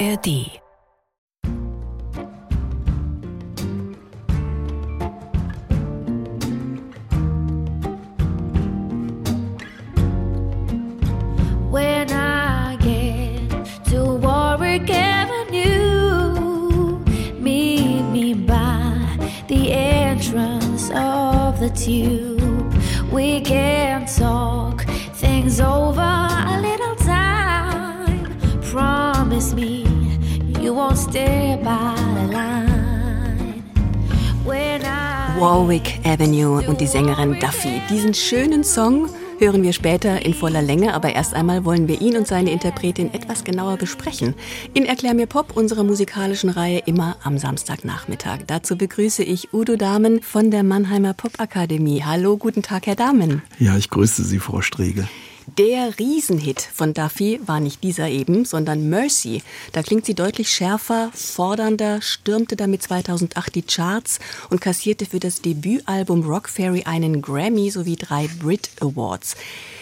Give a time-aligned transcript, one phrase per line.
[0.00, 0.26] ARD
[11.70, 16.34] When I get to Warwick Avenue,
[17.38, 19.18] meet me by
[19.48, 22.74] the entrance of the tube.
[23.12, 24.84] We can talk
[25.14, 28.60] things over a little time.
[28.62, 29.73] Promise me
[35.40, 37.82] Warwick Avenue und die Sängerin Duffy.
[37.90, 39.08] Diesen schönen Song
[39.40, 43.12] hören wir später in voller Länge, aber erst einmal wollen wir ihn und seine Interpretin
[43.12, 44.34] etwas genauer besprechen.
[44.72, 48.40] In Erklär mir Pop, unserer musikalischen Reihe, immer am Samstagnachmittag.
[48.46, 52.04] Dazu begrüße ich Udo Dahmen von der Mannheimer Popakademie.
[52.04, 53.42] Hallo, guten Tag, Herr Dahmen.
[53.58, 55.08] Ja, ich grüße Sie, Frau Striegel.
[55.46, 59.42] Der Riesenhit von Duffy war nicht dieser eben, sondern Mercy.
[59.72, 65.42] Da klingt sie deutlich schärfer, fordernder, stürmte damit 2008 die Charts und kassierte für das
[65.42, 69.36] Debütalbum Rock Fairy einen Grammy sowie drei Brit Awards.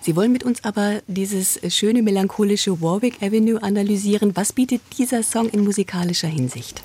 [0.00, 4.32] Sie wollen mit uns aber dieses schöne melancholische Warwick Avenue analysieren.
[4.34, 6.82] Was bietet dieser Song in musikalischer Hinsicht?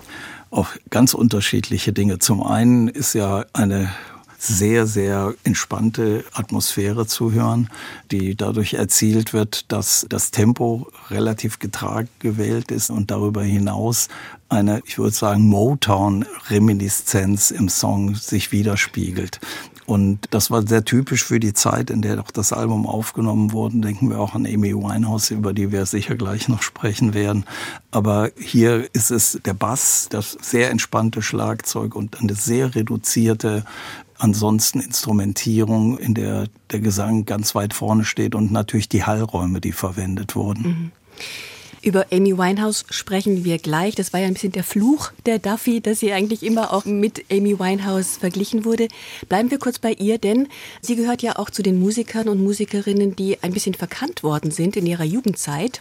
[0.52, 2.20] Auch ganz unterschiedliche Dinge.
[2.20, 3.92] Zum einen ist ja eine
[4.40, 7.70] sehr, sehr entspannte Atmosphäre zu hören,
[8.10, 14.08] die dadurch erzielt wird, dass das Tempo relativ getragen gewählt ist und darüber hinaus
[14.48, 19.40] eine, ich würde sagen, Motown-Reminiszenz im Song sich widerspiegelt.
[19.90, 23.80] Und das war sehr typisch für die Zeit, in der doch das Album aufgenommen wurde.
[23.80, 27.44] Denken wir auch an Amy Winehouse, über die wir sicher gleich noch sprechen werden.
[27.90, 33.66] Aber hier ist es der Bass, das sehr entspannte Schlagzeug und eine sehr reduzierte
[34.20, 39.72] ansonsten Instrumentierung, in der der Gesang ganz weit vorne steht und natürlich die Hallräume, die
[39.72, 40.64] verwendet wurden.
[40.64, 40.92] Mhm.
[41.82, 43.96] Über Amy Winehouse sprechen wir gleich.
[43.96, 47.24] Das war ja ein bisschen der Fluch der Duffy, dass sie eigentlich immer auch mit
[47.32, 48.90] Amy Winehouse verglichen wurde.
[49.30, 50.50] Bleiben wir kurz bei ihr, denn
[50.82, 54.76] sie gehört ja auch zu den Musikern und Musikerinnen, die ein bisschen verkannt worden sind
[54.76, 55.80] in ihrer Jugendzeit.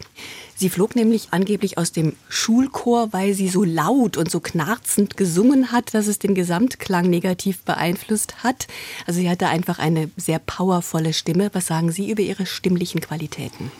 [0.54, 5.72] Sie flog nämlich angeblich aus dem Schulchor, weil sie so laut und so knarzend gesungen
[5.72, 8.68] hat, dass es den Gesamtklang negativ beeinflusst hat.
[9.06, 11.50] Also sie hatte einfach eine sehr powervolle Stimme.
[11.54, 13.72] Was sagen Sie über ihre stimmlichen Qualitäten?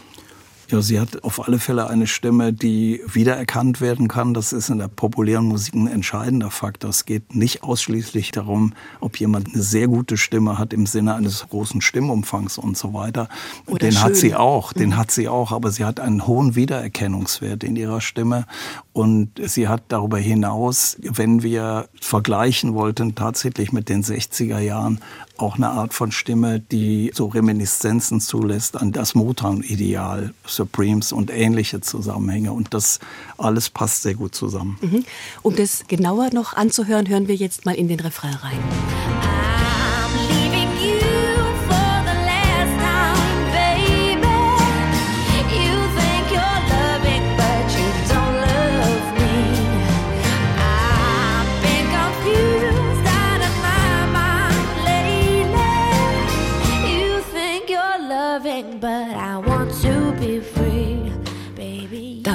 [0.71, 4.35] Ja, sie hat auf alle Fälle eine Stimme, die wiedererkannt werden kann.
[4.35, 6.91] Das ist in der populären Musik ein entscheidender Faktor.
[6.91, 11.49] Es geht nicht ausschließlich darum, ob jemand eine sehr gute Stimme hat im Sinne eines
[11.49, 13.31] großen Stimmumfangs und so weiter.
[13.65, 14.03] Oder den schön.
[14.03, 14.97] hat sie auch, den mhm.
[14.99, 18.45] hat sie auch, aber sie hat einen hohen Wiedererkennungswert in ihrer Stimme
[18.93, 25.01] und sie hat darüber hinaus, wenn wir vergleichen wollten, tatsächlich mit den 60er Jahren
[25.39, 31.81] auch eine Art von Stimme, die so Reminiszenzen zulässt an das Motown-Ideal, Supremes und ähnliche
[31.81, 32.53] Zusammenhänge.
[32.53, 32.99] Und das
[33.37, 34.79] alles passt sehr gut zusammen.
[34.81, 35.05] Mhm.
[35.43, 38.98] Um das genauer noch anzuhören, hören wir jetzt mal in den Refrain rein.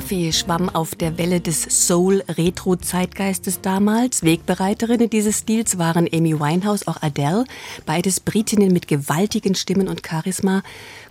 [0.03, 4.21] Duffy schwamm auf der Welle des Soul-Retro-Zeitgeistes damals.
[4.21, 7.45] Wegbereiterinnen dieses Stils waren Amy Winehouse, auch Adele,
[7.85, 10.61] beides Britinnen mit gewaltigen Stimmen und Charisma.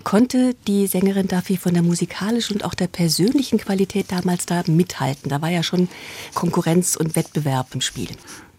[0.05, 5.31] Konnte die Sängerin Duffy von der musikalischen und auch der persönlichen Qualität damals da mithalten?
[5.31, 5.89] Da war ja schon
[6.35, 8.11] Konkurrenz und Wettbewerb im Spiel.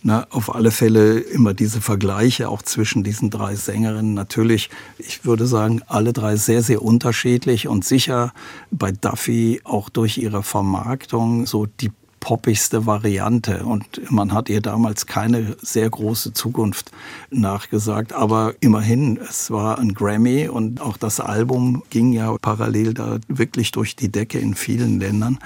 [0.06, 4.14] Na, auf alle Fälle immer diese Vergleiche auch zwischen diesen drei Sängerinnen.
[4.14, 8.34] Natürlich, ich würde sagen, alle drei sehr, sehr unterschiedlich und sicher
[8.70, 11.92] bei Duffy auch durch ihre Vermarktung so die
[12.24, 13.66] poppigste Variante.
[13.66, 16.92] Und man hat ihr damals keine sehr große Zukunft
[17.32, 18.14] nachgesagt.
[18.14, 23.72] Aber immerhin, es war ein Grammy und auch das Album ging ja parallel da wirklich
[23.72, 25.40] durch die Decke in vielen Ländern.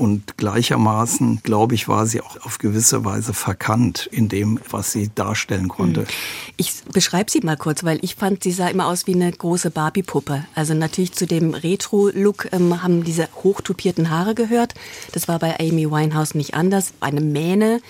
[0.00, 5.10] Und gleichermaßen, glaube ich, war sie auch auf gewisse Weise verkannt in dem, was sie
[5.14, 6.00] darstellen konnte.
[6.00, 6.08] Hm.
[6.56, 9.70] Ich beschreibe sie mal kurz, weil ich fand, sie sah immer aus wie eine große
[9.70, 10.46] Barbie-Puppe.
[10.54, 14.72] Also natürlich zu dem Retro-Look ähm, haben diese hochtupierten Haare gehört.
[15.12, 16.94] Das war bei Amy Winehouse nicht anders.
[17.00, 17.82] Eine Mähne.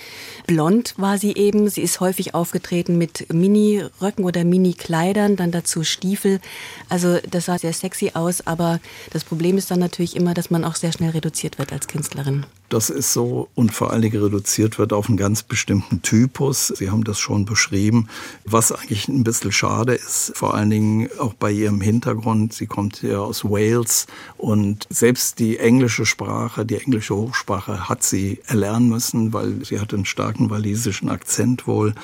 [0.49, 1.71] Blond war sie eben.
[1.71, 6.41] Sie ist häufig aufgetreten mit Mini-Röcken oder Mini-Kleidern, dann dazu Stiefel.
[6.89, 8.81] Also das sah sehr sexy aus, aber
[9.13, 12.00] das Problem ist dann natürlich immer, dass man auch sehr schnell reduziert wird als Kind.
[12.01, 12.47] Künstlerin.
[12.71, 16.69] Das ist so und vor allen Dingen reduziert wird auf einen ganz bestimmten Typus.
[16.69, 18.09] Sie haben das schon beschrieben,
[18.47, 22.55] was eigentlich ein bisschen schade ist, vor allen Dingen auch bei ihrem Hintergrund.
[22.55, 24.07] Sie kommt ja aus Wales
[24.39, 29.93] und selbst die englische Sprache, die englische Hochsprache hat sie erlernen müssen, weil sie hat
[29.93, 31.95] einen starken walisischen Akzent wohl.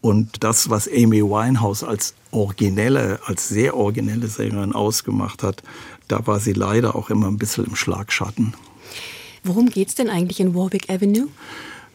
[0.00, 5.62] Und das, was Amy Winehouse als originelle, als sehr originelle Sängerin ausgemacht hat,
[6.08, 8.54] da war sie leider auch immer ein bisschen im Schlagschatten.
[9.46, 11.28] Worum geht es denn eigentlich in Warwick Avenue?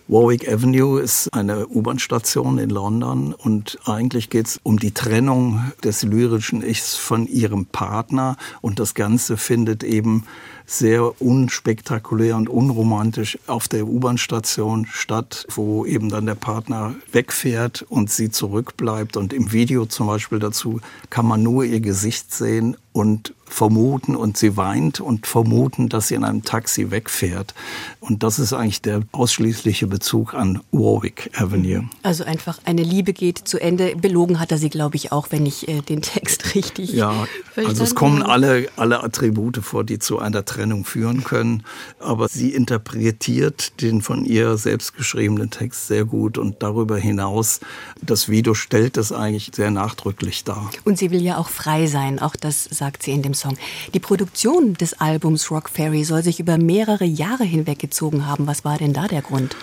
[0.08, 6.04] Warwick Avenue ist eine U-Bahn-Station in London und eigentlich geht es um die Trennung des
[6.04, 10.26] lyrischen Ichs von ihrem Partner und das Ganze findet eben
[10.66, 18.10] sehr unspektakulär und unromantisch auf der U-Bahn-Station statt, wo eben dann der Partner wegfährt und
[18.10, 19.18] sie zurückbleibt.
[19.18, 24.38] Und im Video zum Beispiel dazu kann man nur ihr Gesicht sehen und vermuten und
[24.38, 27.54] sie weint und vermuten, dass sie in einem Taxi wegfährt.
[28.00, 31.84] Und das ist eigentlich der ausschließliche Bezug an Warwick Avenue.
[32.02, 33.96] Also einfach eine Liebe geht zu Ende.
[33.98, 36.94] Belogen hat er sie, glaube ich, auch, wenn ich äh, den Text richtig.
[36.94, 37.28] Ja,
[37.58, 41.64] also es kommen alle, alle Attribute vor, die zu einer Trennung führen können.
[42.00, 47.60] Aber sie interpretiert den von ihr selbst geschriebenen Text sehr gut und darüber hinaus,
[48.02, 50.72] das Video stellt es eigentlich sehr nachdrücklich dar.
[50.86, 52.20] Und sie will ja auch frei sein.
[52.20, 53.58] Auch das sagt sie in dem Song.
[53.94, 58.48] Die Produktion des Albums Rock Fairy soll sich über mehrere Jahre hinweg gezogen haben.
[58.48, 59.56] Was war denn da der Grund?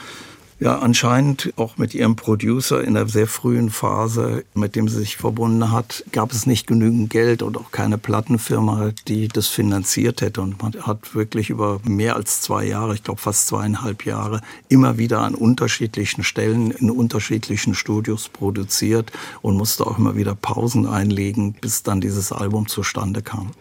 [0.60, 5.16] Ja, anscheinend auch mit ihrem Producer in der sehr frühen Phase, mit dem sie sich
[5.16, 10.40] verbunden hat, gab es nicht genügend Geld und auch keine Plattenfirma, die das finanziert hätte.
[10.40, 14.99] Und man hat wirklich über mehr als zwei Jahre, ich glaube fast zweieinhalb Jahre, immer
[14.99, 19.12] wieder an unterschiedlichen Stellen in unterschiedlichen Studios produziert
[19.43, 23.52] und musste auch immer wieder Pausen einlegen, bis dann dieses Album zustande kam.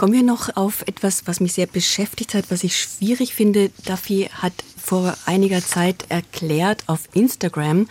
[0.00, 3.70] Kommen wir noch auf etwas, was mich sehr beschäftigt hat, was ich schwierig finde.
[3.84, 7.86] Duffy hat vor einiger Zeit erklärt auf Instagram,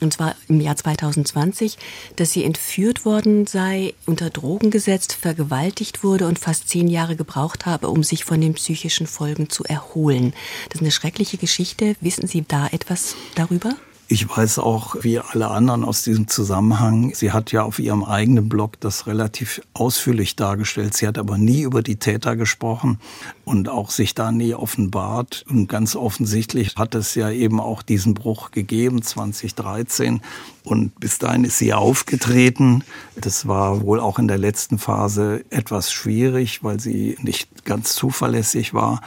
[0.00, 1.78] und zwar im Jahr 2020,
[2.16, 7.64] dass sie entführt worden sei, unter Drogen gesetzt, vergewaltigt wurde und fast zehn Jahre gebraucht
[7.64, 10.34] habe, um sich von den psychischen Folgen zu erholen.
[10.68, 11.96] Das ist eine schreckliche Geschichte.
[12.02, 13.74] Wissen Sie da etwas darüber?
[14.08, 18.48] Ich weiß auch, wie alle anderen aus diesem Zusammenhang, sie hat ja auf ihrem eigenen
[18.48, 20.94] Blog das relativ ausführlich dargestellt.
[20.94, 23.00] Sie hat aber nie über die Täter gesprochen
[23.44, 25.44] und auch sich da nie offenbart.
[25.48, 30.20] Und ganz offensichtlich hat es ja eben auch diesen Bruch gegeben, 2013.
[30.62, 32.84] Und bis dahin ist sie aufgetreten.
[33.20, 38.72] Das war wohl auch in der letzten Phase etwas schwierig, weil sie nicht ganz zuverlässig
[38.72, 39.00] war.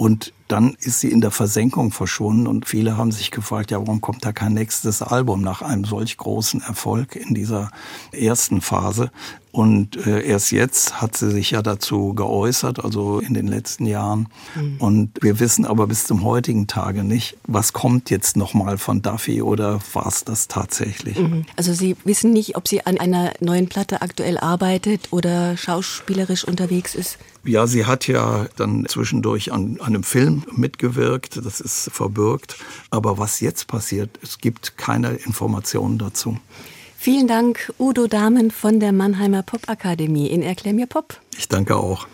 [0.00, 4.00] Und dann ist sie in der Versenkung verschwunden und viele haben sich gefragt, ja, warum
[4.00, 7.70] kommt da kein nächstes Album nach einem solch großen Erfolg in dieser
[8.10, 9.10] ersten Phase?
[9.52, 14.28] Und äh, erst jetzt hat sie sich ja dazu geäußert, also in den letzten Jahren.
[14.54, 14.76] Mhm.
[14.78, 19.42] Und wir wissen aber bis zum heutigen Tage nicht, was kommt jetzt nochmal von Duffy
[19.42, 21.18] oder war es das tatsächlich?
[21.18, 21.44] Mhm.
[21.56, 26.94] Also Sie wissen nicht, ob sie an einer neuen Platte aktuell arbeitet oder schauspielerisch unterwegs
[26.94, 27.18] ist?
[27.44, 32.56] Ja, sie hat ja dann zwischendurch an, an einem Film mitgewirkt, das ist verbürgt.
[32.90, 36.38] Aber was jetzt passiert, es gibt keine Informationen dazu.
[36.96, 41.18] Vielen Dank, Udo Dahmen von der Mannheimer Popakademie in Erklär mir Pop.
[41.38, 42.06] Ich danke auch.